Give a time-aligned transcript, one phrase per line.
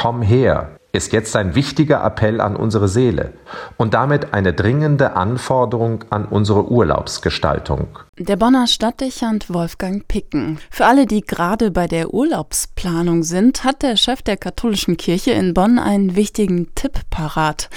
[0.00, 3.34] Komm her ist jetzt ein wichtiger Appell an unsere Seele
[3.76, 7.98] und damit eine dringende Anforderung an unsere Urlaubsgestaltung.
[8.18, 10.58] Der Bonner Stadtdechant Wolfgang Picken.
[10.70, 15.52] Für alle, die gerade bei der Urlaubsplanung sind, hat der Chef der katholischen Kirche in
[15.52, 17.68] Bonn einen wichtigen Tipp parat.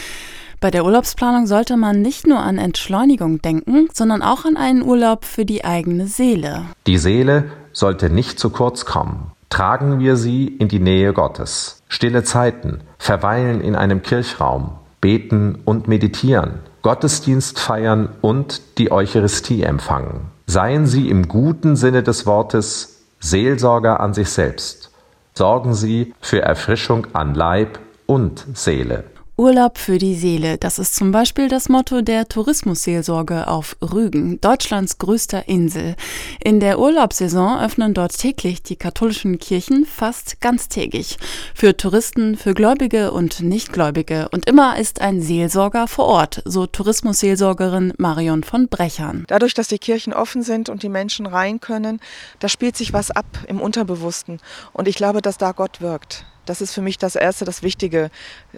[0.61, 5.25] Bei der Urlaubsplanung sollte man nicht nur an Entschleunigung denken, sondern auch an einen Urlaub
[5.25, 6.67] für die eigene Seele.
[6.87, 9.33] Die Seele sollte nicht zu kurz kommen.
[9.53, 11.83] Tragen wir sie in die Nähe Gottes.
[11.87, 20.31] Stille Zeiten, verweilen in einem Kirchraum, beten und meditieren, Gottesdienst feiern und die Eucharistie empfangen.
[20.47, 24.89] Seien Sie im guten Sinne des Wortes Seelsorger an sich selbst.
[25.35, 27.77] Sorgen Sie für Erfrischung an Leib
[28.07, 29.03] und Seele.
[29.35, 34.99] Urlaub für die Seele, das ist zum Beispiel das Motto der Tourismusseelsorge auf Rügen, Deutschlands
[34.99, 35.95] größter Insel.
[36.43, 41.17] In der Urlaubssaison öffnen dort täglich die katholischen Kirchen fast ganztägig.
[41.55, 44.29] Für Touristen, für Gläubige und Nichtgläubige.
[44.29, 49.25] Und immer ist ein Seelsorger vor Ort, so Tourismusseelsorgerin Marion von Brechern.
[49.29, 52.01] Dadurch, dass die Kirchen offen sind und die Menschen rein können,
[52.37, 54.39] da spielt sich was ab im Unterbewussten.
[54.73, 56.23] Und ich glaube, dass da Gott wirkt.
[56.45, 58.09] Das ist für mich das Erste, das Wichtige.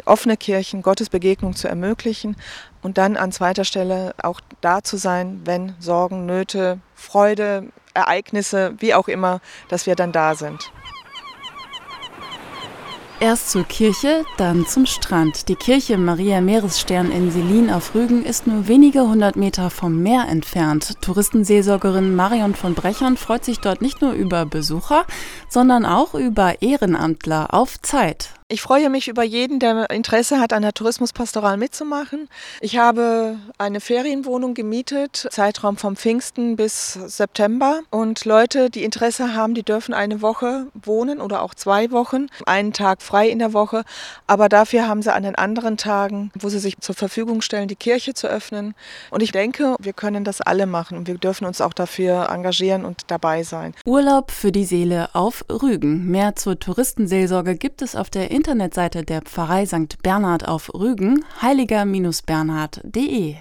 [0.05, 2.35] Offene Kirchen, Gottes Begegnung zu ermöglichen
[2.81, 8.93] und dann an zweiter Stelle auch da zu sein, wenn Sorgen, Nöte, Freude, Ereignisse, wie
[8.93, 10.71] auch immer, dass wir dann da sind.
[13.25, 15.49] Erst zur Kirche, dann zum Strand.
[15.49, 20.27] Die Kirche Maria Meeresstern in Selin auf Rügen ist nur wenige hundert Meter vom Meer
[20.29, 21.01] entfernt.
[21.01, 25.07] Touristenseelsorgerin Marion von Brechern freut sich dort nicht nur über Besucher,
[25.49, 28.29] sondern auch über Ehrenamtler auf Zeit.
[28.47, 32.29] Ich freue mich über jeden, der Interesse hat, an der Tourismuspastoral mitzumachen.
[32.61, 37.81] Ich habe eine Ferienwohnung gemietet, Zeitraum vom Pfingsten bis September.
[37.89, 42.71] Und Leute, die Interesse haben, die dürfen eine Woche wohnen oder auch zwei Wochen, einen
[42.71, 43.83] Tag frei in der Woche.
[44.27, 47.75] Aber dafür haben sie an den anderen Tagen, wo sie sich zur Verfügung stellen, die
[47.75, 48.75] Kirche zu öffnen.
[49.09, 52.85] Und ich denke, wir können das alle machen und wir dürfen uns auch dafür engagieren
[52.85, 53.73] und dabei sein.
[53.87, 56.05] Urlaub für die Seele auf Rügen.
[56.11, 60.03] Mehr zur Touristenseelsorge gibt es auf der Internetseite der Pfarrei St.
[60.03, 63.33] Bernhard auf Rügen, heiliger-bernhard.de